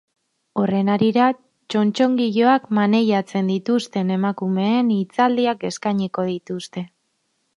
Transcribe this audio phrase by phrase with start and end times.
[0.59, 1.25] Horren harira,
[1.73, 6.87] txontxongiloak maneiatzen dituzten emakumeen hitzaldiak eskainiko dituzte.